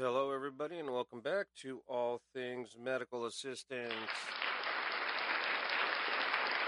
[0.00, 3.92] Hello, everybody, and welcome back to All Things Medical Assistance.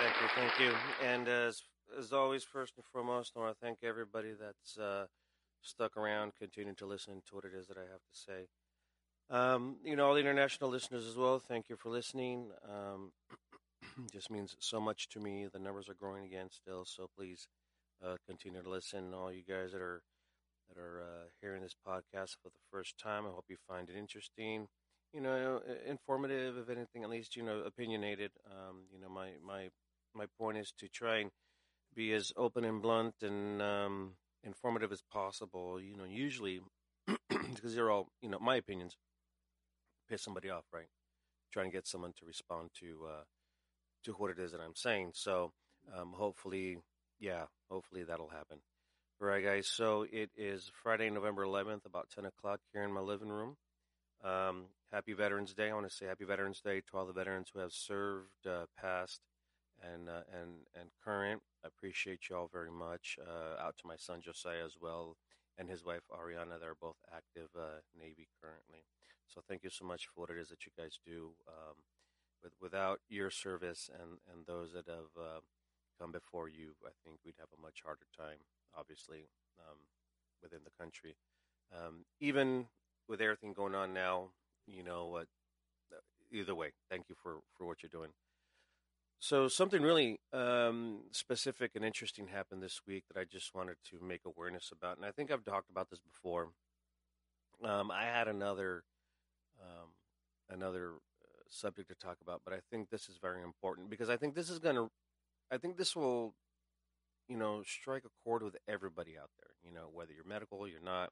[0.00, 0.72] Thank you, thank you.
[1.06, 1.62] And as
[1.96, 5.06] as always, first and foremost, I want to thank everybody that's uh,
[5.62, 8.48] stuck around, continuing to listen to what it is that I have to say.
[9.30, 11.38] Um, you know, all the international listeners as well.
[11.38, 12.50] Thank you for listening.
[12.68, 13.12] Um,
[14.12, 15.46] just means so much to me.
[15.46, 17.46] The numbers are growing again still, so please
[18.04, 19.14] uh, continue to listen.
[19.14, 20.02] All you guys that are
[20.70, 23.96] that are uh, hearing this podcast for the first time, I hope you find it
[23.96, 24.68] interesting.
[25.12, 28.30] You know, informative, if anything, at least you know, opinionated.
[28.46, 29.68] Um, you know, my my
[30.14, 31.30] my point is to try and
[31.94, 34.12] be as open and blunt and um,
[34.44, 35.80] informative as possible.
[35.80, 36.60] You know, usually
[37.28, 38.96] because they're all you know my opinions
[40.08, 40.88] piss somebody off, right?
[41.52, 43.24] Trying to get someone to respond to uh,
[44.04, 45.12] to what it is that I'm saying.
[45.14, 45.52] So
[45.96, 46.78] um, hopefully,
[47.20, 48.60] yeah, hopefully that'll happen.
[49.22, 49.66] All right, guys.
[49.66, 53.58] So it is Friday, November 11th, about 10 o'clock here in my living room.
[54.24, 55.68] Um, happy Veterans Day.
[55.68, 58.64] I want to say Happy Veterans Day to all the veterans who have served, uh,
[58.80, 59.20] past,
[59.82, 61.42] and uh, and and current.
[61.62, 63.18] I appreciate you all very much.
[63.20, 65.18] Uh, out to my son Josiah as well,
[65.58, 66.58] and his wife Ariana.
[66.58, 68.84] They're both active uh, Navy currently.
[69.26, 71.32] So thank you so much for what it is that you guys do.
[71.46, 71.76] Um,
[72.42, 75.40] with, without your service and, and those that have uh,
[76.00, 78.40] come before you, I think we'd have a much harder time,
[78.76, 79.78] obviously, um,
[80.42, 81.16] within the country.
[81.72, 82.66] Um, even
[83.08, 84.30] with everything going on now,
[84.66, 85.26] you know what?
[86.32, 88.10] Either way, thank you for, for what you're doing.
[89.18, 93.98] So something really um, specific and interesting happened this week that I just wanted to
[94.02, 96.48] make awareness about, and I think I've talked about this before.
[97.62, 98.84] Um, I had another
[99.60, 99.90] um,
[100.48, 104.16] another uh, subject to talk about, but I think this is very important because I
[104.16, 104.90] think this is going to,
[105.50, 106.34] I think this will,
[107.30, 109.52] you know, strike a chord with everybody out there.
[109.64, 111.10] You know, whether you're medical, you're not.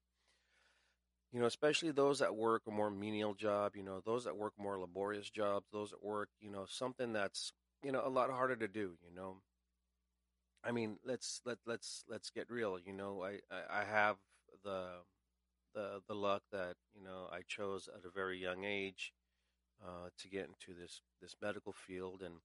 [1.33, 3.77] You know, especially those that work a more menial job.
[3.77, 5.67] You know, those that work more laborious jobs.
[5.73, 7.53] Those that work, you know, something that's
[7.85, 8.97] you know a lot harder to do.
[9.09, 9.37] You know,
[10.65, 12.79] I mean, let's let let's let's get real.
[12.85, 14.17] You know, I I, I have
[14.65, 14.87] the
[15.75, 19.13] the the luck that you know I chose at a very young age
[19.87, 22.37] uh, to get into this this medical field, and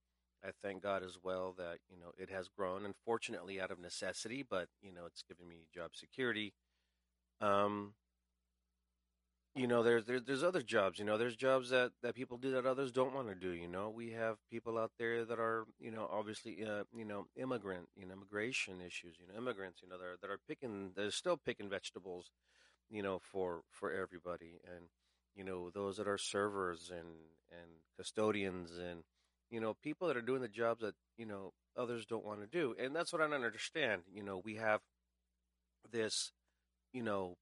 [0.46, 4.44] I thank God as well that you know it has grown, unfortunately out of necessity,
[4.48, 6.54] but you know it's given me job security.
[7.42, 7.94] Um,
[9.56, 11.00] you know, there's there, there's other jobs.
[11.00, 13.52] You know, there's jobs that that people do that others don't want to do.
[13.52, 17.28] You know, we have people out there that are you know obviously uh, you know
[17.36, 19.16] immigrant, you know, immigration issues.
[19.20, 19.82] You know, immigrants.
[19.84, 22.32] You know, that are that are picking, they're still picking vegetables
[22.90, 24.86] you know, for for everybody, and
[25.36, 27.08] you know, those that are servers and
[27.52, 29.04] and custodians, and
[29.50, 32.48] you know, people that are doing the jobs that you know others don't want to
[32.48, 34.04] do, and that's what I don't understand.
[34.14, 34.82] You know, we have
[35.92, 36.32] this,
[36.94, 37.36] you know,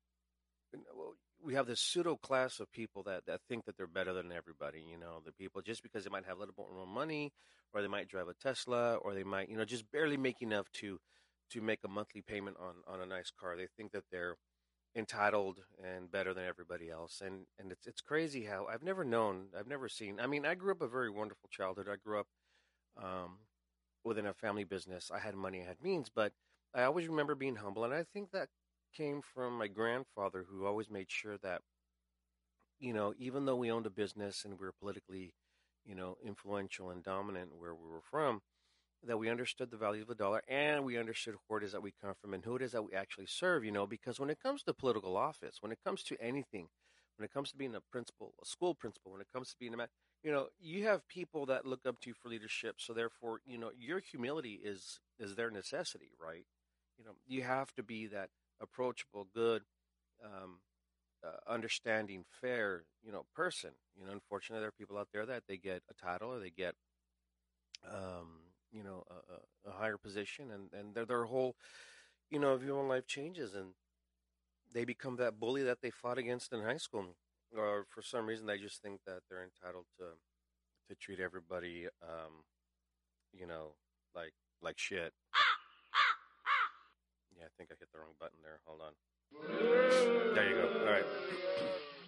[1.44, 4.84] we have this pseudo class of people that, that think that they're better than everybody.
[4.90, 7.31] You know, the people just because they might have a little bit more money,
[7.73, 10.67] or they might drive a Tesla, or they might, you know, just barely make enough
[10.73, 11.00] to
[11.51, 13.56] to make a monthly payment on on a nice car.
[13.57, 14.35] They think that they're
[14.96, 17.22] entitled and better than everybody else.
[17.25, 20.19] And and it's it's crazy how I've never known, I've never seen.
[20.19, 21.88] I mean, I grew up a very wonderful childhood.
[21.91, 22.28] I grew up
[22.97, 23.40] um,
[24.03, 25.12] within a family business.
[25.13, 26.34] I had money, I had means, but
[26.74, 28.50] I always remember being humble, and I think that
[28.96, 31.62] came from my grandfather, who always made sure that
[32.79, 35.34] you know, even though we owned a business and we were politically,
[35.85, 38.41] you know, influential and dominant where we were from,
[39.07, 41.81] that we understood the value of the dollar and we understood where it is that
[41.81, 44.29] we come from and who it is that we actually serve, you know, because when
[44.29, 46.67] it comes to political office, when it comes to anything,
[47.17, 49.73] when it comes to being a principal, a school principal, when it comes to being
[49.73, 49.88] a man,
[50.23, 52.75] you know, you have people that look up to you for leadership.
[52.78, 56.45] So therefore, you know, your humility is is their necessity, right?
[56.97, 58.29] You know, you have to be that
[58.61, 59.63] approachable, good,
[60.23, 60.59] um,
[61.25, 63.72] uh, understanding, fair, you know, person.
[64.00, 66.51] You know, unfortunately, there are people out there that they get a title or they
[66.51, 66.75] get
[67.85, 71.55] um, you know a, a higher position and and their their whole
[72.29, 73.73] you know view on life changes and
[74.73, 77.16] they become that bully that they fought against in high school
[77.55, 80.05] or for some reason they just think that they're entitled to
[80.87, 82.43] to treat everybody um
[83.34, 83.75] you know
[84.16, 85.13] like like shit.
[87.37, 88.59] Yeah i think i hit the wrong button there.
[88.66, 88.93] Hold on.
[90.35, 90.79] There you go.
[90.85, 91.05] All right.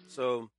[0.06, 0.50] So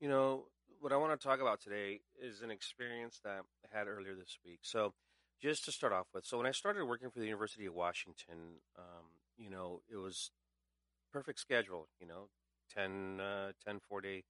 [0.00, 0.44] you know
[0.80, 4.38] what I want to talk about today is an experience that I had earlier this
[4.44, 4.60] week.
[4.62, 4.94] So,
[5.40, 8.60] just to start off with, so when I started working for the University of Washington,
[8.76, 10.30] um, you know, it was
[11.12, 11.88] perfect schedule.
[12.00, 12.28] You know,
[12.74, 14.24] 10, uh, 10 four day,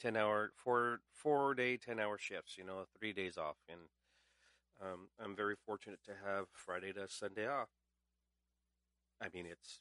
[0.00, 2.56] ten hour, four four day, ten hour shifts.
[2.58, 3.80] You know, three days off, and
[4.82, 7.68] um, I'm very fortunate to have Friday to Sunday off.
[9.20, 9.80] I mean, it's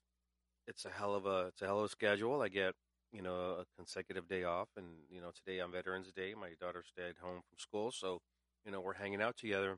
[0.68, 2.42] it's a hell of a it's a hell of a schedule.
[2.42, 2.76] I get
[3.12, 4.70] you know, a consecutive day off.
[4.78, 7.92] And, you know, today on Veterans Day, my daughter stayed home from school.
[7.92, 8.20] So,
[8.66, 9.78] you know, we're hanging out together.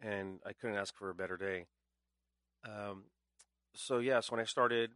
[0.00, 1.66] And I couldn't ask for a better day.
[2.64, 3.04] Um,
[3.74, 4.90] so, yes, when I started,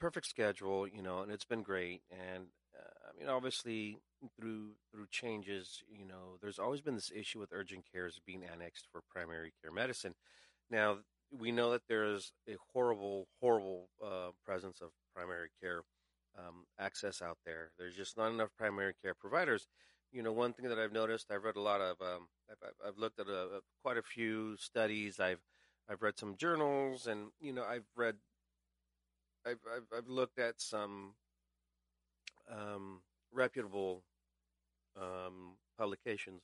[0.00, 2.02] perfect schedule, you know, and it's been great.
[2.10, 3.98] And, uh, I mean, obviously,
[4.36, 8.86] through through changes, you know, there's always been this issue with urgent cares being annexed
[8.90, 10.14] for primary care medicine.
[10.70, 10.98] Now,
[11.38, 15.82] we know that there's a horrible, horrible uh, presence of primary care
[16.38, 17.70] um, access out there.
[17.78, 19.66] There's just not enough primary care providers.
[20.12, 22.98] You know, one thing that I've noticed, I've read a lot of, um, I've, I've,
[22.98, 25.18] looked at a, a, quite a few studies.
[25.18, 25.40] I've
[25.88, 28.16] I've read some journals, and you know, I've read,
[29.46, 31.14] I've I've, I've looked at some
[32.50, 33.00] um,
[33.32, 34.04] reputable
[35.00, 36.42] um, publications,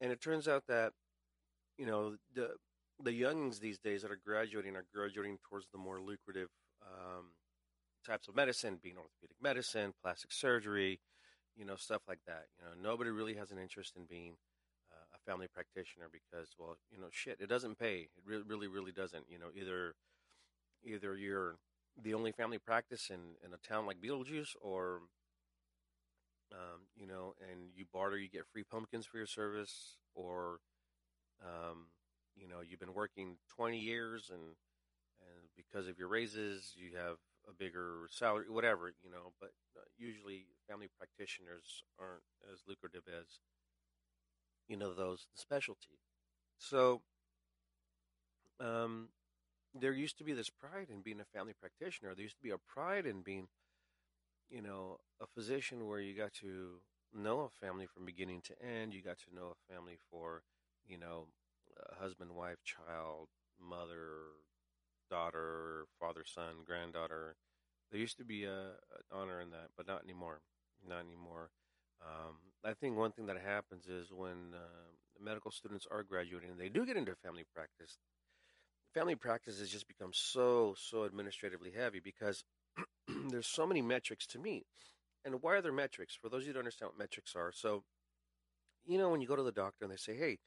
[0.00, 0.92] and it turns out that
[1.78, 2.50] you know the
[3.02, 6.48] the youngins these days that are graduating are graduating towards the more lucrative
[6.82, 7.32] um,
[8.06, 11.00] types of medicine, being orthopedic medicine, plastic surgery,
[11.56, 12.46] you know, stuff like that.
[12.58, 14.34] You know, nobody really has an interest in being
[14.92, 18.08] uh, a family practitioner because, well, you know, shit, it doesn't pay.
[18.16, 19.24] It really, really, really doesn't.
[19.28, 19.94] You know, either
[20.84, 21.56] either you're
[22.02, 25.00] the only family practice in, in a town like Beetlejuice, or
[26.52, 30.60] um, you know, and you barter, you get free pumpkins for your service, or
[31.42, 31.86] um,
[32.40, 34.56] you know you've been working 20 years and
[35.20, 37.16] and because of your raises you have
[37.48, 43.40] a bigger salary whatever you know but uh, usually family practitioners aren't as lucrative as
[44.68, 45.98] you know those the specialty.
[46.58, 47.02] So
[48.60, 49.08] um
[49.74, 52.14] there used to be this pride in being a family practitioner.
[52.14, 53.48] There used to be a pride in being
[54.50, 56.80] you know a physician where you got to
[57.14, 58.92] know a family from beginning to end.
[58.94, 60.42] You got to know a family for
[60.86, 61.26] you know
[62.00, 63.28] husband, wife, child,
[63.60, 64.36] mother,
[65.10, 67.36] daughter, father, son, granddaughter.
[67.90, 70.40] There used to be a, an honor in that, but not anymore.
[70.88, 71.50] Not anymore.
[72.02, 76.70] Um, I think one thing that happens is when uh, medical students are graduating they
[76.70, 77.98] do get into family practice,
[78.94, 82.44] family practice has just become so, so administratively heavy because
[83.30, 84.64] there's so many metrics to meet.
[85.24, 86.16] And why are there metrics?
[86.20, 87.82] For those of you who don't understand what metrics are, so,
[88.86, 90.38] you know, when you go to the doctor and they say, hey,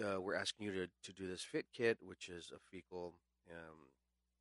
[0.00, 3.14] uh, we're asking you to, to do this fit kit, which is a fecal
[3.50, 3.76] um,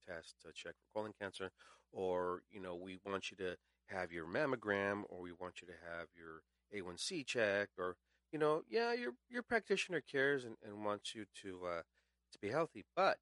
[0.08, 1.52] test to check for colon cancer,
[1.92, 3.56] or you know we want you to
[3.88, 6.42] have your mammogram, or we want you to have your
[6.74, 7.96] A1C checked, or
[8.32, 11.82] you know yeah your your practitioner cares and, and wants you to uh,
[12.32, 13.18] to be healthy, but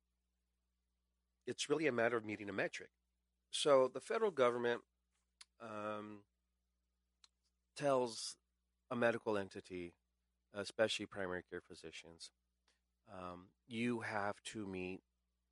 [1.48, 2.90] it's really a matter of meeting a metric.
[3.52, 4.82] So the federal government
[5.62, 6.20] um,
[7.76, 8.36] tells
[8.92, 9.94] a medical entity
[10.54, 12.32] especially primary care physicians,
[13.12, 15.02] um, you have to meet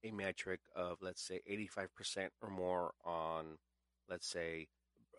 [0.03, 3.57] a metric of, let's say, 85% or more on,
[4.09, 4.67] let's say,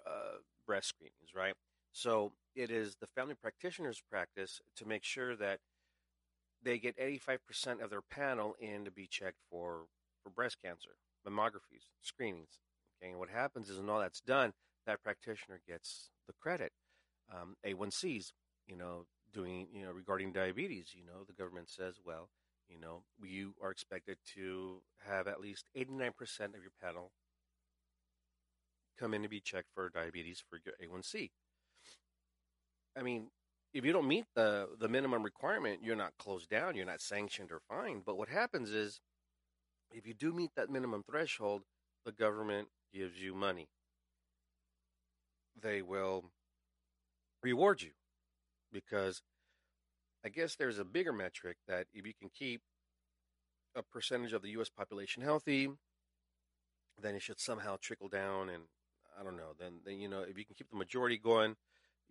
[0.06, 1.54] uh, breast screenings, right?
[1.92, 5.58] So it is the family practitioner's practice to make sure that
[6.62, 9.86] they get 85% of their panel in to be checked for,
[10.22, 10.90] for breast cancer,
[11.26, 12.58] mammographies, screenings.
[13.00, 14.52] Okay, and what happens is when all that's done,
[14.86, 16.72] that practitioner gets the credit.
[17.32, 18.32] Um, A1Cs,
[18.66, 22.28] you know, doing, you know, regarding diabetes, you know, the government says, well,
[22.68, 26.10] you know, you are expected to have at least 89%
[26.54, 27.12] of your panel
[28.98, 31.30] come in to be checked for diabetes for your A1C.
[32.96, 33.28] I mean,
[33.72, 37.52] if you don't meet the the minimum requirement, you're not closed down, you're not sanctioned
[37.52, 38.02] or fined.
[38.04, 39.00] But what happens is,
[39.90, 41.62] if you do meet that minimum threshold,
[42.04, 43.68] the government gives you money.
[45.60, 46.24] They will
[47.42, 47.90] reward you
[48.72, 49.22] because
[50.24, 52.60] I guess there's a bigger metric that if you can keep
[53.74, 54.68] a percentage of the U.S.
[54.68, 55.68] population healthy,
[57.00, 58.48] then it should somehow trickle down.
[58.48, 58.64] And
[59.18, 59.52] I don't know.
[59.58, 61.56] Then, then you know, if you can keep the majority going,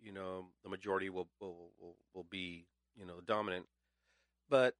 [0.00, 3.66] you know, the majority will will will, will be you know dominant.
[4.48, 4.74] But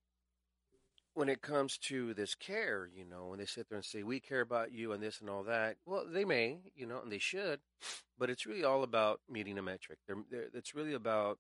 [1.15, 4.21] when it comes to this care, you know, when they sit there and say we
[4.21, 7.19] care about you and this and all that, well, they may, you know, and they
[7.19, 7.59] should,
[8.17, 9.99] but it's really all about meeting a metric.
[10.07, 11.39] They're, they're, it's really about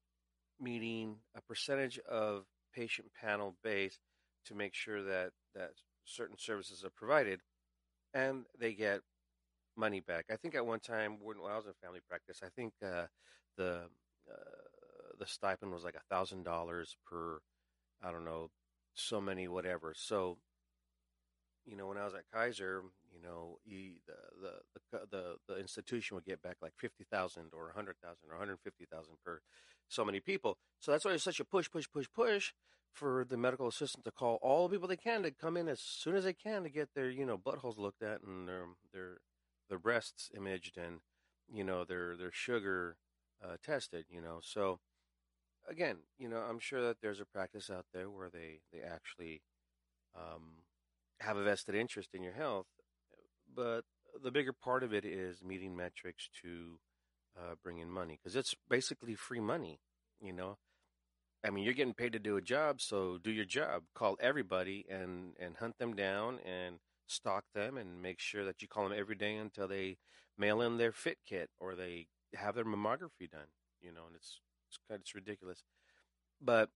[0.60, 3.98] meeting a percentage of patient panel base
[4.46, 5.70] to make sure that, that
[6.04, 7.40] certain services are provided
[8.14, 9.00] and they get
[9.76, 10.26] money back.
[10.30, 13.06] I think at one time when I was in family practice, I think uh,
[13.56, 13.82] the
[14.30, 14.34] uh,
[15.18, 17.38] the stipend was like a thousand dollars per
[18.02, 18.50] I don't know
[18.94, 19.94] so many whatever.
[19.96, 20.38] So
[21.64, 22.82] you know when I was at Kaiser,
[23.18, 24.50] you know he, the,
[24.92, 28.38] the the the institution would get back like fifty thousand or a hundred thousand or
[28.38, 29.40] one hundred fifty thousand per
[29.88, 30.58] so many people.
[30.80, 32.52] So that's why there's such a push, push, push, push
[32.92, 35.80] for the medical assistant to call all the people they can to come in as
[35.80, 38.48] soon as they can to get their, you know, buttholes looked at and
[38.92, 39.18] their
[39.68, 41.00] their breasts imaged and
[41.52, 42.96] you know their their sugar
[43.42, 44.04] uh, tested.
[44.10, 44.80] You know, so
[45.68, 49.42] again, you know, I'm sure that there's a practice out there where they they actually
[50.16, 50.64] um,
[51.20, 52.66] have a vested interest in your health,
[53.58, 53.82] but
[54.22, 56.78] the bigger part of it is meeting metrics to
[57.36, 59.80] uh, bring in money because it's basically free money.
[60.20, 60.58] You know,
[61.44, 63.82] I mean, you're getting paid to do a job, so do your job.
[63.94, 66.76] Call everybody and and hunt them down and
[67.08, 69.98] stalk them and make sure that you call them every day until they
[70.38, 73.50] mail in their fit kit or they have their mammography done.
[73.80, 75.64] You know, and it's it's kind it's ridiculous,
[76.40, 76.70] but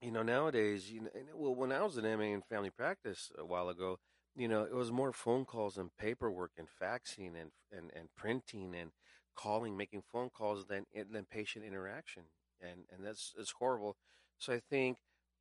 [0.00, 3.44] you know nowadays, you know, well, when I was in MA in family practice a
[3.44, 3.98] while ago,
[4.36, 8.74] you know, it was more phone calls and paperwork and faxing and and and printing
[8.74, 8.90] and
[9.36, 12.24] calling, making phone calls than than patient interaction,
[12.60, 13.96] and and that's it's horrible.
[14.38, 14.98] So I think,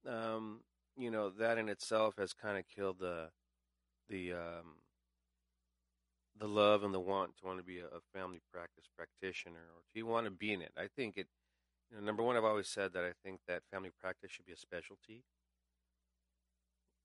[0.08, 0.62] um,
[0.98, 3.30] you know, that in itself has kind of killed the
[4.10, 4.78] the um,
[6.40, 9.82] the love and the want to want to be a, a family practice practitioner or
[9.94, 10.72] do you want to be in it.
[10.78, 11.28] I think it.
[11.92, 14.54] You know, number one, I've always said that I think that family practice should be
[14.54, 15.24] a specialty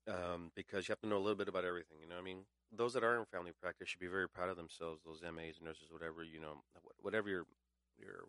[0.07, 1.97] um, because you have to know a little bit about everything.
[2.01, 4.57] You know, I mean, those that are in family practice should be very proud of
[4.57, 5.01] themselves.
[5.05, 6.63] Those MAs, nurses, whatever you know,
[7.01, 7.45] whatever your
[7.97, 8.25] your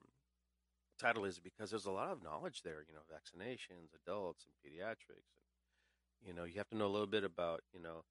[0.98, 2.84] title is, because there's a lot of knowledge there.
[2.86, 5.30] You know, vaccinations, adults, and pediatrics.
[5.36, 8.04] And, you know, you have to know a little bit about you know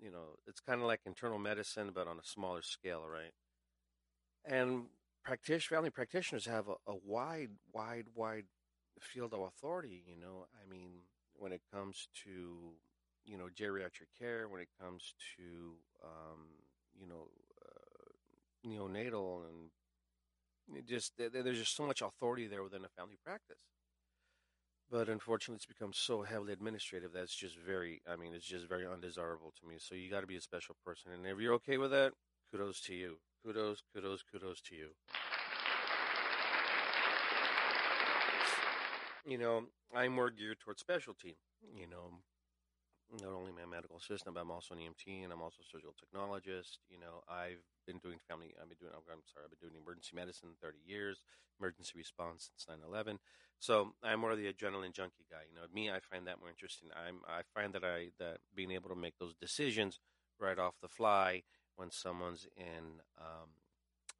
[0.00, 3.32] you know, it's kind of like internal medicine, but on a smaller scale, right?
[4.44, 4.86] And
[5.24, 8.46] practice, family practitioners have a, a wide, wide, wide
[9.00, 10.02] field of authority.
[10.06, 10.90] You know, I mean,
[11.34, 12.72] when it comes to
[13.28, 16.46] you know geriatric care, when it comes to um,
[16.98, 17.28] you know
[17.62, 23.58] uh, neonatal, and just there's just so much authority there within a family practice.
[24.90, 28.86] But unfortunately, it's become so heavily administrative that's just very, I mean, it's just very
[28.86, 29.76] undesirable to me.
[29.78, 31.12] So you got to be a special person.
[31.12, 32.12] And if you're okay with that,
[32.50, 33.18] kudos to you.
[33.44, 34.88] Kudos, kudos, kudos to you.
[39.26, 41.36] You know, I'm more geared towards specialty.
[41.74, 42.22] You know,
[43.12, 45.96] not only my medical assistant, but I'm also an EMT and I'm also a surgical
[45.96, 46.78] technologist.
[46.90, 50.12] You know, I've been doing family, I've been doing, I'm sorry, I've been doing emergency
[50.14, 51.24] medicine 30 years,
[51.58, 53.18] emergency response since 9 11.
[53.58, 55.48] So I'm more of the adrenaline junkie guy.
[55.48, 56.90] You know, me, I find that more interesting.
[56.94, 59.98] I'm, I find that I, that being able to make those decisions
[60.38, 61.42] right off the fly
[61.76, 63.50] when someone's in um,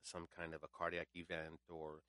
[0.03, 2.01] some kind of a cardiac event or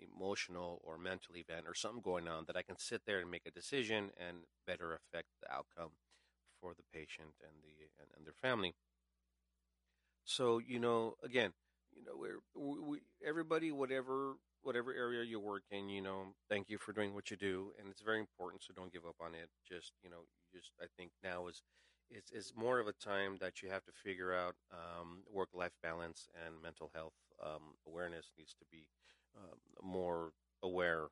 [0.00, 3.46] emotional or mental event or something going on that I can sit there and make
[3.46, 5.92] a decision and better affect the outcome
[6.60, 8.74] for the patient and the and, and their family.
[10.24, 11.52] So you know, again,
[11.94, 16.78] you know, we're, we everybody, whatever whatever area you work in, you know, thank you
[16.78, 18.62] for doing what you do, and it's very important.
[18.62, 19.48] So don't give up on it.
[19.66, 21.62] Just you know, just I think now is
[22.10, 25.72] is it's more of a time that you have to figure out um, work life
[25.82, 28.86] balance and mental health um, awareness needs to be
[29.36, 30.30] um, more
[30.62, 31.06] aware,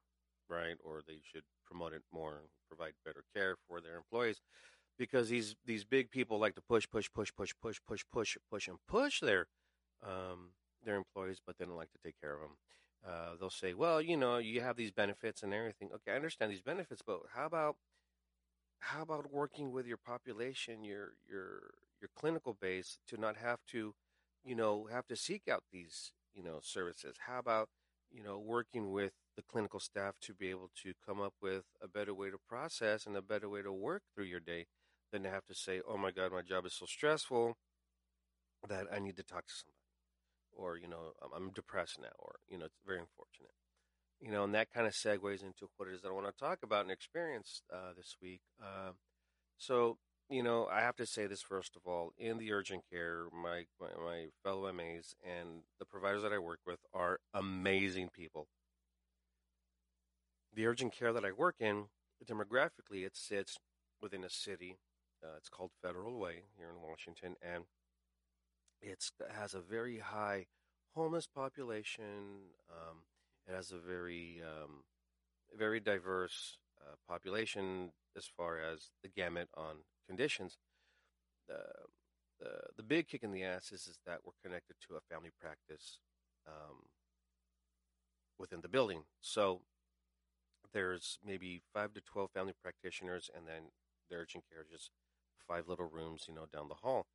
[0.48, 0.76] right?
[0.84, 4.40] Or they should promote it more and provide better care for their employees
[4.98, 8.68] because these these big people like to push, push, push, push, push, push, push, push,
[8.68, 9.46] and push their
[10.04, 10.50] um,
[10.84, 12.56] their employees, but they don't like to take care of them.
[13.06, 15.90] Uh, they'll say, "Well, you know, you have these benefits and everything.
[15.94, 17.76] Okay, I understand these benefits, but how about
[18.80, 23.94] how about working with your population, your your your clinical base, to not have to,
[24.44, 27.16] you know, have to seek out these you know services?
[27.26, 27.68] How about
[28.16, 31.88] you know, working with the clinical staff to be able to come up with a
[31.88, 34.66] better way to process and a better way to work through your day
[35.12, 37.58] than to have to say, oh my God, my job is so stressful
[38.66, 39.72] that I need to talk to somebody.
[40.52, 43.52] Or, you know, I'm depressed now, or, you know, it's very unfortunate.
[44.20, 46.32] You know, and that kind of segues into what it is that I want to
[46.44, 48.40] talk about and experience uh, this week.
[48.58, 48.92] Uh,
[49.58, 52.12] so, you know, I have to say this first of all.
[52.18, 56.60] In the urgent care, my, my, my fellow MAs and the providers that I work
[56.66, 58.48] with are amazing people.
[60.52, 61.84] The urgent care that I work in,
[62.24, 63.58] demographically, it sits
[64.00, 64.78] within a city.
[65.22, 67.64] Uh, it's called Federal Way here in Washington, and
[68.80, 70.46] it has a very high
[70.94, 72.50] homeless population.
[72.70, 72.98] Um,
[73.46, 74.84] it has a very, um,
[75.56, 80.58] very diverse uh, population as far as the gamut on conditions.
[81.48, 81.62] The,
[82.40, 85.30] the, the big kick in the ass is, is that we're connected to a family
[85.40, 85.98] practice
[86.46, 86.86] um,
[88.38, 89.02] within the building.
[89.20, 89.60] So
[90.72, 93.70] there's maybe five to 12 family practitioners, and then
[94.10, 94.90] the urgent care is just
[95.46, 97.06] five little rooms, you know, down the hall.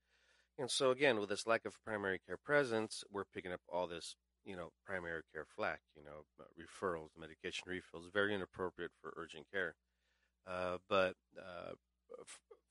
[0.58, 4.16] And so again, with this lack of primary care presence, we're picking up all this,
[4.46, 9.46] you know, primary care flack, you know, uh, referrals, medication refills, very inappropriate for urgent
[9.52, 9.76] care.
[10.48, 11.74] Uh, but uh,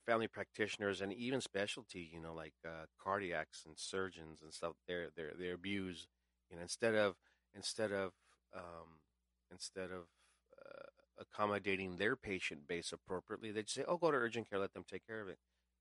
[0.05, 4.73] family practitioners and even specialty, you know, like uh, cardiacs and surgeons and stuff.
[4.87, 6.07] They're they're they abuse,
[6.49, 7.15] you know, instead of
[7.55, 8.11] instead of
[8.55, 8.99] um,
[9.51, 10.05] instead of
[10.65, 10.87] uh,
[11.19, 14.85] accommodating their patient base appropriately, they just say, "Oh, go to urgent care, let them
[14.89, 15.37] take care of it."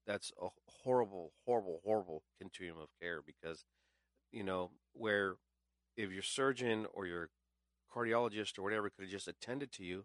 [0.06, 0.48] That's a
[0.84, 3.64] horrible, horrible, horrible continuum of care because,
[4.32, 5.36] you know, where
[5.96, 7.30] if your surgeon or your
[7.94, 10.04] cardiologist or whatever could have just attended to you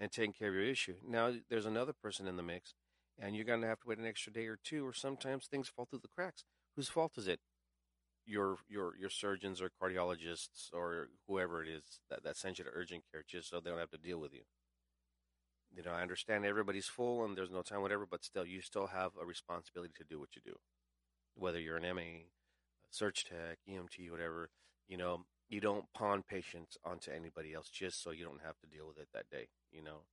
[0.00, 0.96] and taken care of your issue.
[1.06, 2.74] Now there's another person in the mix,
[3.20, 5.68] and you're going to have to wait an extra day or two, or sometimes things
[5.68, 6.44] fall through the cracks.
[6.76, 7.40] Whose fault is it?
[8.26, 12.70] Your your your surgeons or cardiologists or whoever it is that, that sends you to
[12.74, 14.42] urgent care just so they don't have to deal with you.
[15.74, 18.88] You know, I understand everybody's full and there's no time, whatever, but still, you still
[18.88, 20.56] have a responsibility to do what you do.
[21.34, 22.26] Whether you're an MA,
[22.90, 24.50] surg tech, EMT, whatever,
[24.88, 28.66] you know, you don't pawn patients onto anybody else just so you don't have to
[28.66, 30.04] deal with it that day, you know.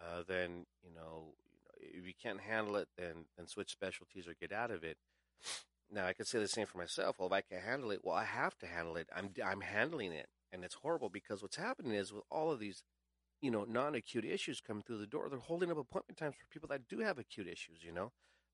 [0.00, 1.34] Uh, then, you know,
[1.80, 4.96] if you can't handle it, then, then switch specialties or get out of it.
[5.90, 7.16] Now, I could say the same for myself.
[7.18, 9.08] Well, if I can't handle it, well, I have to handle it.
[9.14, 10.28] I'm, I'm handling it.
[10.52, 12.82] And it's horrible because what's happening is with all of these
[13.42, 15.28] you know, non-acute issues coming through the door.
[15.28, 17.82] They're holding up appointment times for people that do have acute issues.
[17.82, 18.12] You know,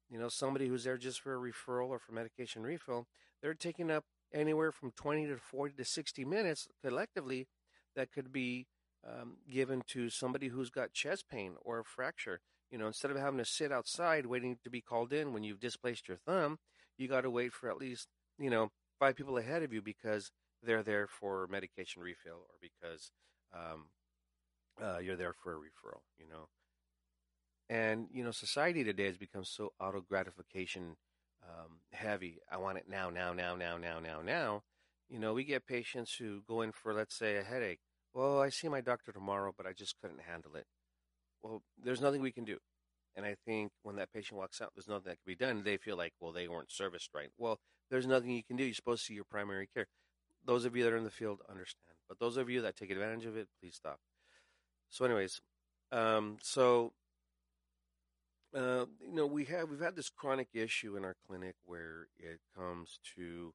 [0.09, 3.09] you know, somebody who's there just for a referral or for medication refill,
[3.43, 7.49] they're taking up anywhere from twenty to forty to sixty minutes collectively.
[7.97, 8.67] That could be
[9.05, 12.41] um, given to somebody who's got chest pain or a fracture.
[12.71, 15.61] You know, instead of having to sit outside waiting to be called in when you've
[15.61, 16.59] displaced your thumb,
[16.99, 18.09] you got to wait for at least
[18.39, 20.31] you know five people ahead of you because
[20.63, 23.11] they're there for medication refill or because
[23.55, 23.89] um,
[24.83, 26.49] uh, you're there for a referral, you know.
[27.69, 30.97] And you know, society today has become so auto gratification
[31.43, 32.39] um, heavy.
[32.51, 34.63] I want it now, now, now, now, now, now, now.
[35.09, 37.81] You know, we get patients who go in for, let's say, a headache.
[38.13, 40.67] Well, I see my doctor tomorrow, but I just couldn't handle it.
[41.43, 42.59] Well, there's nothing we can do.
[43.15, 45.63] And I think when that patient walks out, there's nothing that can be done.
[45.65, 47.31] They feel like, well, they weren't serviced right.
[47.39, 47.59] Well,
[47.91, 48.65] there's nothing you can do.
[48.65, 49.87] You're supposed to see your primary care.
[50.45, 51.97] Those of you that are in the field understand.
[52.09, 53.99] But those of you that take advantage of it, please stop.
[54.91, 55.41] So, anyways,
[55.93, 56.93] um, so
[58.55, 62.39] uh, you know we have we've had this chronic issue in our clinic where it
[62.57, 63.53] comes to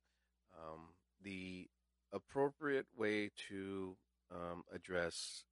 [0.58, 0.89] um,
[1.23, 1.67] the
[2.13, 3.95] appropriate way to
[4.32, 5.43] um, address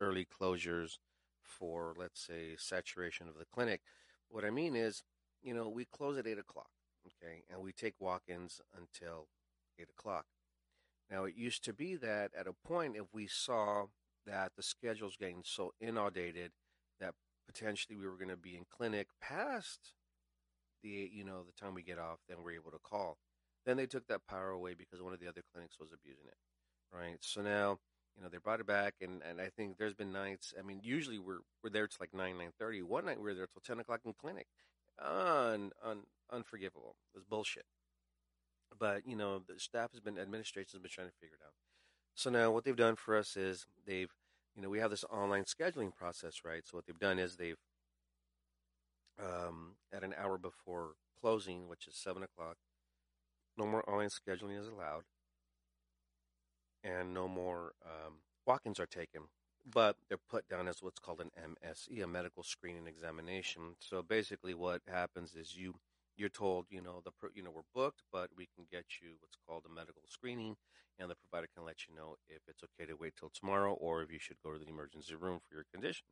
[0.00, 0.98] early closures
[1.48, 3.80] for let's say saturation of the clinic.
[4.28, 5.02] What I mean is,
[5.42, 6.70] you know, we close at eight o'clock,
[7.06, 9.28] okay, and we take walk-ins until
[9.78, 10.26] eight o'clock.
[11.10, 13.86] Now, it used to be that at a point, if we saw
[14.26, 16.52] that the schedule's getting so inundated
[17.00, 17.14] that
[17.46, 19.94] potentially we were going to be in clinic past
[20.82, 23.16] the you know the time we get off then we're able to call
[23.64, 26.96] then they took that power away because one of the other clinics was abusing it
[26.96, 27.78] right so now
[28.18, 30.80] you know they brought it back and, and i think there's been nights i mean
[30.82, 33.80] usually we're we're there till like 9 9.30 one night we were there till 10
[33.80, 34.46] o'clock in clinic.
[35.00, 36.02] Un, un,
[36.32, 36.96] unforgivable.
[37.14, 37.64] It's bullshit.
[38.78, 41.54] But you know the staff has been administration has been trying to figure it out.
[42.14, 44.10] So now what they've done for us is they've,
[44.56, 46.62] you know, we have this online scheduling process, right?
[46.66, 47.60] So what they've done is they've,
[49.22, 52.56] um, at an hour before closing, which is seven o'clock,
[53.56, 55.04] no more online scheduling is allowed,
[56.84, 58.14] and no more um,
[58.46, 59.22] walk-ins are taken.
[59.70, 63.76] But they're put down as what's called an MSE, a medical screening examination.
[63.80, 65.74] So basically, what happens is you
[66.16, 69.36] you're told, you know, the you know we're booked, but we can get you what's
[69.46, 70.56] called a medical screening,
[70.98, 74.02] and the provider can let you know if it's okay to wait till tomorrow or
[74.02, 76.04] if you should go to the emergency room for your condition.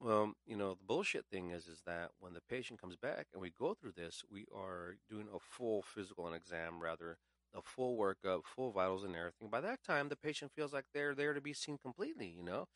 [0.00, 3.40] Well, you know, the bullshit thing is is that when the patient comes back and
[3.40, 7.18] we go through this, we are doing a full physical and exam, rather
[7.54, 9.48] a full workup, full vitals and everything.
[9.48, 12.34] By that time, the patient feels like they're there to be seen completely.
[12.36, 12.66] You know,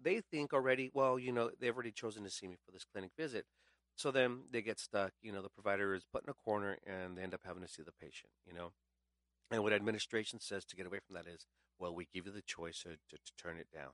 [0.00, 3.10] they think already, well, you know, they've already chosen to see me for this clinic
[3.18, 3.46] visit.
[3.94, 5.12] So then they get stuck.
[5.22, 7.68] You know, the provider is put in a corner and they end up having to
[7.68, 8.72] see the patient, you know.
[9.50, 11.46] And what administration says to get away from that is,
[11.78, 13.92] well, we give you the choice to, to, to turn it down.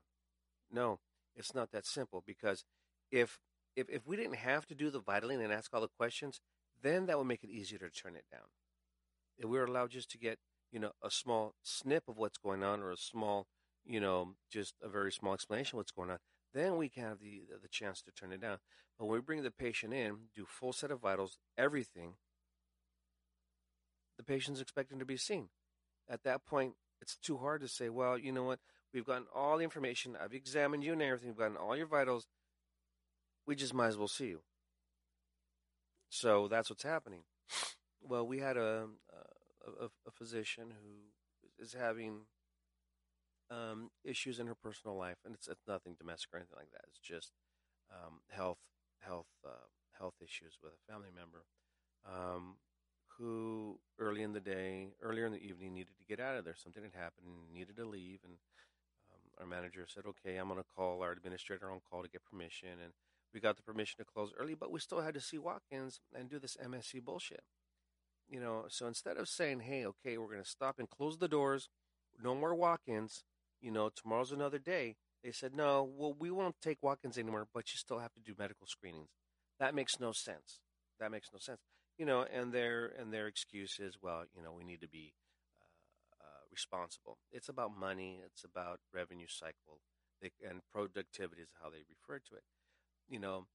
[0.71, 0.99] No,
[1.35, 2.65] it's not that simple because
[3.11, 3.39] if,
[3.75, 6.41] if if we didn't have to do the vitaling and ask all the questions,
[6.81, 8.47] then that would make it easier to turn it down.
[9.41, 10.39] Were allowed just to get,
[10.71, 13.47] you know, a small snip of what's going on or a small,
[13.85, 16.19] you know, just a very small explanation of what's going on,
[16.53, 18.57] then we can have the, the chance to turn it down.
[18.97, 22.13] But when we bring the patient in, do full set of vitals, everything,
[24.17, 25.49] the patient's expecting to be seen.
[26.09, 28.59] At that point, it's too hard to say, well, you know what?
[28.93, 30.15] We've gotten all the information.
[30.21, 31.29] I've examined you and everything.
[31.29, 32.27] We've gotten all your vitals.
[33.47, 34.41] We just might as well see you.
[36.09, 37.23] So that's what's happening.
[38.03, 38.87] Well, we had a,
[39.81, 42.25] a, a physician who is having
[43.49, 46.81] um, issues in her personal life, and it's, it's nothing domestic or anything like that.
[46.89, 47.31] It's just
[47.91, 48.59] um, health
[48.99, 51.45] health uh, health issues with a family member
[52.05, 52.57] um,
[53.17, 56.55] who early in the day, earlier in the evening, needed to get out of there.
[56.55, 58.33] Something had happened, needed to leave, and
[59.11, 62.23] um, our manager said, "Okay, I'm going to call our administrator on call to get
[62.25, 62.93] permission." And
[63.33, 66.29] we got the permission to close early, but we still had to see walk-ins and
[66.29, 67.43] do this MSE bullshit.
[68.29, 71.27] You know, so instead of saying, "Hey, okay, we're going to stop and close the
[71.27, 71.69] doors,
[72.21, 73.23] no more walk-ins,"
[73.61, 74.95] you know, tomorrow's another day.
[75.23, 78.35] They said, "No, well, we won't take walk-ins anymore, but you still have to do
[78.37, 79.09] medical screenings."
[79.59, 80.59] That makes no sense.
[80.99, 81.59] That makes no sense
[81.97, 85.13] you know, and their and their excuse is, well, you know, we need to be
[85.61, 87.17] uh, uh, responsible.
[87.31, 88.19] It's about money.
[88.25, 89.79] It's about revenue cycle,
[90.21, 92.43] they, and productivity is how they refer to it.
[93.09, 93.47] You know,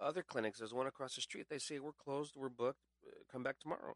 [0.00, 0.58] other clinics.
[0.58, 1.46] There's one across the street.
[1.50, 2.34] They say we're closed.
[2.36, 2.91] We're booked.
[3.30, 3.94] Come back tomorrow.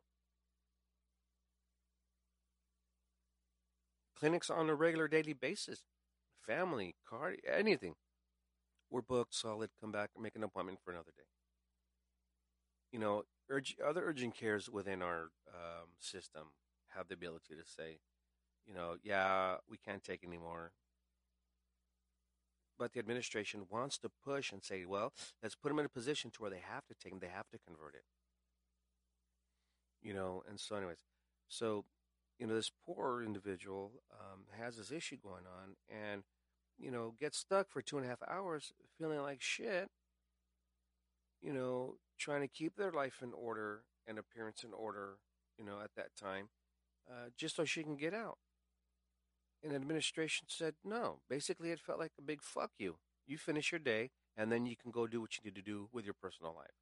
[4.19, 5.83] Clinics on a regular daily basis,
[6.47, 7.95] family, car, anything.
[8.90, 9.71] We're booked, solid.
[9.81, 11.25] Come back make an appointment for another day.
[12.92, 16.53] You know, urg- other urgent cares within our um, system
[16.95, 17.99] have the ability to say,
[18.66, 20.73] you know, yeah, we can't take anymore.
[22.79, 26.31] But the administration wants to push and say, well, let's put them in a position
[26.33, 28.05] to where they have to take them, they have to convert it.
[30.02, 30.98] You know, and so, anyways,
[31.48, 31.85] so,
[32.38, 36.22] you know, this poor individual um, has this issue going on and,
[36.78, 39.88] you know, gets stuck for two and a half hours feeling like shit,
[41.42, 45.18] you know, trying to keep their life in order and appearance in order,
[45.59, 46.48] you know, at that time,
[47.11, 48.38] uh, just so she can get out.
[49.62, 51.20] And administration said no.
[51.28, 52.96] Basically, it felt like a big fuck you.
[53.26, 55.88] You finish your day, and then you can go do what you need to do
[55.92, 56.76] with your personal life.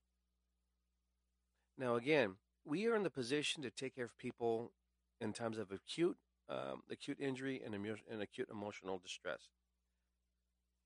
[1.79, 4.73] Now, again, we are in the position to take care of people
[5.21, 6.17] in times of acute,
[6.49, 9.49] um, acute injury and, and acute emotional distress.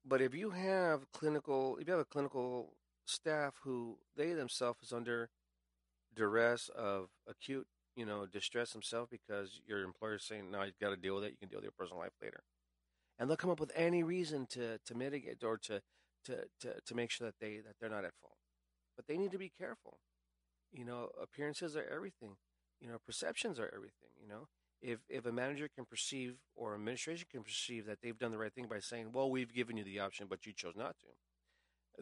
[0.05, 4.93] But if you have clinical, if you have a clinical staff who they themselves is
[4.93, 5.31] under
[6.15, 10.91] duress of acute, you know, distress themselves because your employer is saying, "No, you've got
[10.91, 11.33] to deal with it.
[11.33, 12.45] You can deal with your personal life later,"
[13.19, 15.83] and they'll come up with any reason to to mitigate or to
[16.25, 18.39] to to to make sure that they that they're not at fault.
[18.97, 19.99] But they need to be careful.
[20.73, 22.37] You know, appearances are everything.
[22.81, 24.11] You know, perceptions are everything.
[24.21, 24.49] You know,
[24.81, 28.53] if if a manager can perceive or administration can perceive that they've done the right
[28.53, 31.09] thing by saying, "Well, we've given you the option, but you chose not to,"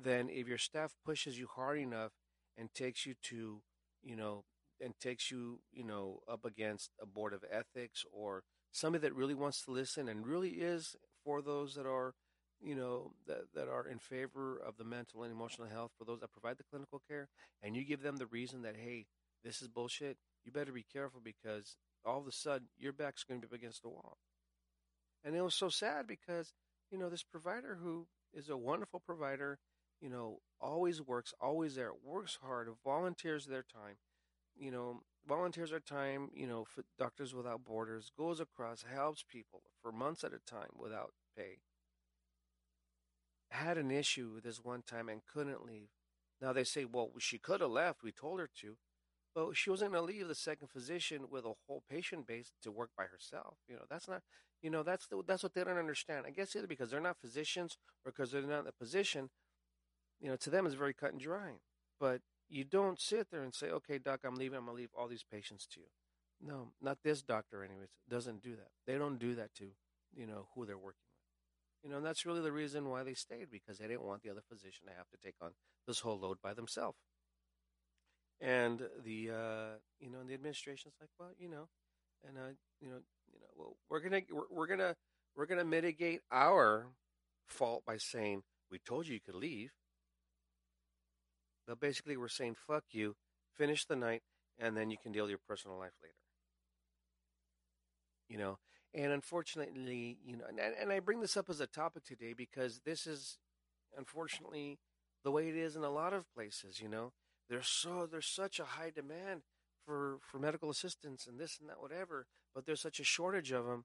[0.02, 2.12] then if your staff pushes you hard enough
[2.56, 3.62] and takes you to,
[4.02, 4.44] you know,
[4.80, 9.34] and takes you, you know, up against a board of ethics or somebody that really
[9.34, 12.14] wants to listen and really is for those that are,
[12.60, 16.20] you know, that, that are in favor of the mental and emotional health for those
[16.20, 17.28] that provide the clinical care,
[17.62, 19.06] and you give them the reason that, hey,
[19.44, 23.40] this is bullshit, you better be careful because all of a sudden your back's going
[23.40, 24.18] to be up against the wall.
[25.24, 26.52] And it was so sad because,
[26.90, 29.58] you know, this provider who is a wonderful provider
[30.00, 33.96] you know, always works, always there, works hard, volunteers their time,
[34.56, 39.62] you know, volunteers their time, you know, for Doctors Without Borders, goes across, helps people
[39.82, 41.58] for months at a time without pay.
[43.50, 45.88] Had an issue with this one time and couldn't leave.
[46.40, 48.02] Now they say, well, she could have left.
[48.02, 48.76] We told her to.
[49.34, 52.70] But she wasn't going to leave the second physician with a whole patient base to
[52.70, 53.58] work by herself.
[53.68, 54.22] You know, that's not,
[54.62, 56.24] you know, that's the, that's what they don't understand.
[56.26, 59.30] I guess either because they're not physicians or because they're not in the position
[60.20, 61.52] you know, to them it's very cut and dry.
[61.98, 64.58] But you don't sit there and say, okay, doc, I'm leaving.
[64.58, 65.86] I'm going to leave all these patients to you.
[66.40, 67.88] No, not this doctor, anyways.
[68.08, 68.68] Doesn't do that.
[68.86, 69.68] They don't do that to,
[70.14, 71.05] you know, who they're working.
[71.86, 74.30] You know, and that's really the reason why they stayed because they didn't want the
[74.30, 75.52] other physician to have to take on
[75.86, 76.98] this whole load by themselves.
[78.40, 81.68] And the, uh, you know, and the administration's like, well, you know,
[82.26, 82.98] and uh, you know,
[83.32, 84.96] you know, well, we're gonna, we're, we're gonna,
[85.36, 86.88] we're gonna mitigate our
[87.46, 89.70] fault by saying we told you you could leave
[91.66, 93.16] but basically, we're saying, fuck you,
[93.56, 94.22] finish the night,
[94.58, 96.14] and then you can deal with your personal life later.
[98.28, 98.58] You know,
[98.96, 102.80] and unfortunately, you know, and, and I bring this up as a topic today because
[102.84, 103.36] this is
[103.96, 104.78] unfortunately
[105.22, 107.12] the way it is in a lot of places, you know.
[107.50, 109.42] There's so there's such a high demand
[109.84, 113.66] for for medical assistants and this and that whatever, but there's such a shortage of
[113.66, 113.84] them,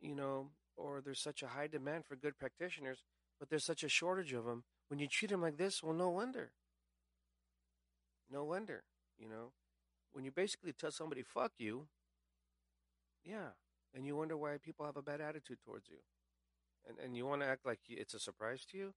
[0.00, 3.02] you know, or there's such a high demand for good practitioners,
[3.40, 4.62] but there's such a shortage of them.
[4.88, 6.52] When you treat them like this, well, no wonder.
[8.30, 8.84] No wonder,
[9.18, 9.50] you know.
[10.12, 11.88] When you basically tell somebody, fuck you,
[13.24, 13.50] yeah,
[13.96, 15.96] and you wonder why people have a bad attitude towards you.
[16.86, 18.94] And, and you want to act like it's a surprise to you?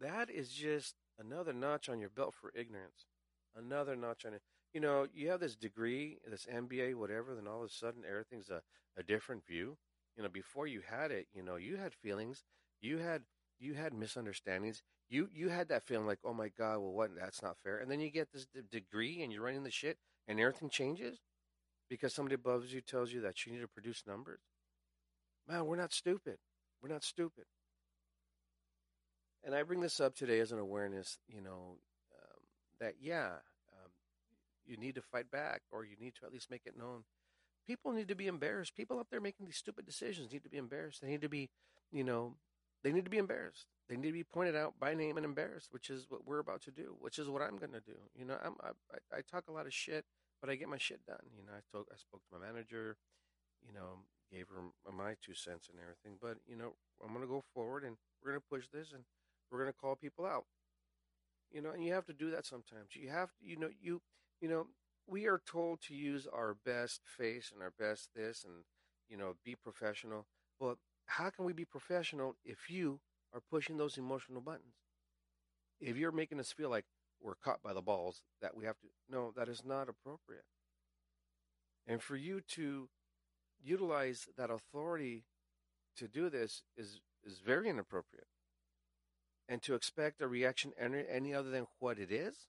[0.00, 3.06] That is just another notch on your belt for ignorance.
[3.56, 4.42] Another notch on it.
[4.74, 8.50] You know, you have this degree, this MBA, whatever, then all of a sudden everything's
[8.50, 8.62] a,
[8.96, 9.78] a different view.
[10.16, 12.44] You know, before you had it, you know, you had feelings,
[12.80, 13.22] you had
[13.58, 14.82] you had misunderstandings.
[15.08, 17.10] You you had that feeling like, oh my god, well, what?
[17.18, 17.78] That's not fair.
[17.78, 21.20] And then you get this d- degree, and you're running the shit, and everything changes
[21.90, 24.40] because somebody above you tells you that you need to produce numbers.
[25.48, 26.38] Man, we're not stupid.
[26.80, 27.44] We're not stupid.
[29.44, 31.78] And I bring this up today as an awareness, you know,
[32.14, 32.40] um,
[32.78, 33.26] that yeah,
[33.72, 33.90] um,
[34.64, 37.02] you need to fight back, or you need to at least make it known.
[37.66, 38.76] People need to be embarrassed.
[38.76, 41.00] People up there making these stupid decisions need to be embarrassed.
[41.02, 41.50] They need to be,
[41.90, 42.34] you know,
[42.84, 43.66] they need to be embarrassed.
[43.88, 46.62] They need to be pointed out by name and embarrassed, which is what we're about
[46.62, 47.96] to do, which is what I'm going to do.
[48.14, 50.04] You know, I'm, I, I talk a lot of shit,
[50.40, 51.24] but I get my shit done.
[51.36, 52.96] You know, I talk, I spoke to my manager,
[53.66, 56.18] you know, gave her my two cents and everything.
[56.20, 59.04] But you know, I'm going to go forward and we're going to push this and
[59.50, 60.44] we're going to call people out.
[61.50, 62.94] You know, and you have to do that sometimes.
[62.94, 64.00] You have to, you know, you,
[64.40, 64.66] you know,
[65.06, 68.64] we are told to use our best face and our best this and,
[69.08, 70.26] you know, be professional.
[70.60, 70.76] Well,
[71.06, 73.00] how can we be professional if you
[73.34, 74.74] are pushing those emotional buttons?
[75.80, 76.84] If you're making us feel like
[77.22, 80.44] we're caught by the balls, that we have to, no, that is not appropriate.
[81.86, 82.88] And for you to
[83.62, 85.24] utilize that authority
[85.96, 88.26] to do this is, is very inappropriate
[89.48, 92.46] and to expect a reaction any, any other than what it is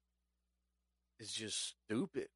[1.19, 2.27] is just stupid.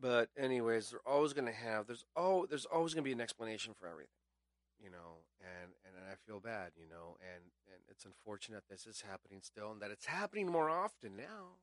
[0.00, 3.20] But anyways, they're always going to have there's oh there's always going to be an
[3.20, 4.08] explanation for everything,
[4.82, 5.79] you know, and and
[6.10, 9.90] I feel bad, you know, and and it's unfortunate this is happening still and that
[9.90, 11.58] it's happening more often now,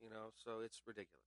[0.00, 1.22] you know, so it's ridiculous.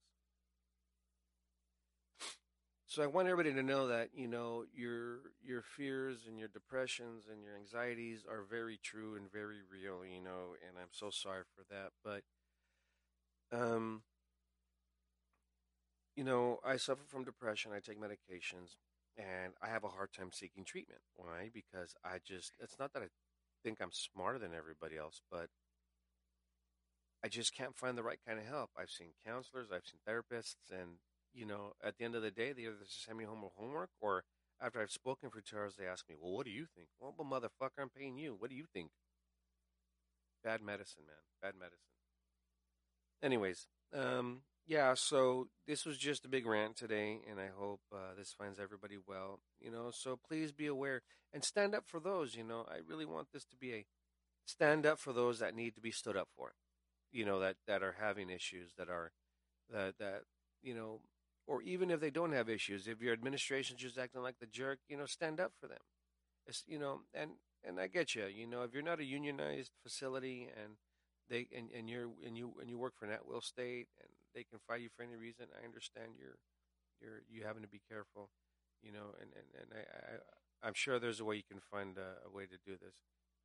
[2.88, 7.24] So I want everybody to know that you know your your fears and your depressions
[7.32, 10.04] and your anxieties are very true and very real.
[10.06, 11.92] You know, and I'm so sorry for that.
[12.04, 12.24] But,
[13.58, 14.02] um,
[16.16, 17.72] you know, I suffer from depression.
[17.74, 18.76] I take medications,
[19.18, 21.02] and I have a hard time seeking treatment.
[21.16, 21.50] Why?
[21.54, 23.08] Because I just it's not that I
[23.64, 25.48] think I'm smarter than everybody else, but
[27.24, 28.72] I just can't find the right kind of help.
[28.78, 30.98] I've seen counselors, I've seen therapists, and
[31.34, 33.90] you know, at the end of the day, they either send me home with homework
[34.02, 34.24] or
[34.62, 36.88] after I've spoken for two hours, they ask me, well, what do you think?
[37.00, 38.36] Well, well, motherfucker, I'm paying you.
[38.38, 38.92] What do you think?
[40.44, 41.16] Bad medicine, man.
[41.42, 41.80] Bad medicine.
[43.24, 44.42] Anyways, um,
[44.72, 48.58] yeah, so this was just a big rant today, and I hope uh, this finds
[48.58, 49.42] everybody well.
[49.60, 51.02] You know, so please be aware
[51.34, 52.36] and stand up for those.
[52.36, 53.86] You know, I really want this to be a
[54.46, 56.54] stand up for those that need to be stood up for.
[57.12, 59.12] You know, that that are having issues, that are
[59.70, 60.22] that that
[60.64, 61.02] you know
[61.48, 64.80] or even if they don't have issues, if your administration's just acting like the jerk,
[64.88, 65.82] you know, stand up for them.
[66.48, 67.32] It's, you know, and
[67.66, 68.26] and I get you.
[68.28, 70.76] You know, if you're not a unionized facility and
[71.32, 74.60] they and, and you're and you and you work for at-will state and they can
[74.68, 76.38] fire you for any reason, I understand you're
[77.02, 78.30] you're you having to be careful.
[78.84, 81.98] You know, and and and I, I I'm sure there's a way you can find
[81.98, 82.94] a, a way to do this,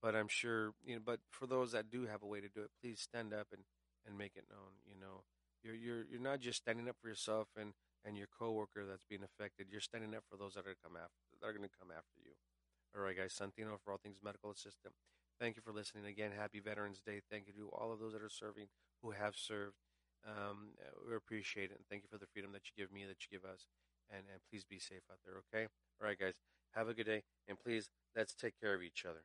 [0.03, 1.03] but I'm sure you know.
[1.05, 3.63] But for those that do have a way to do it, please stand up and
[4.07, 4.83] and make it known.
[4.85, 5.23] You know,
[5.63, 7.73] you're you're you're not just standing up for yourself and
[8.07, 11.19] and your coworker that's being affected, you're standing up for those that are come after
[11.41, 12.33] that are going to come after you.
[12.95, 13.35] All right, guys.
[13.35, 14.95] Santino for all things medical assistant.
[15.41, 16.31] Thank you for listening again.
[16.37, 17.21] Happy Veterans Day.
[17.31, 18.67] Thank you to all of those that are serving,
[19.03, 19.77] who have served.
[20.27, 20.71] Um,
[21.07, 23.39] we appreciate it, and thank you for the freedom that you give me, that you
[23.39, 23.67] give us.
[24.11, 25.43] And and please be safe out there.
[25.53, 25.67] Okay.
[26.01, 26.35] All right, guys.
[26.75, 29.25] Have a good day, and please let's take care of each other.